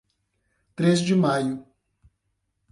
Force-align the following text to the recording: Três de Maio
Três 0.75 0.99
de 0.99 1.13
Maio 1.15 1.63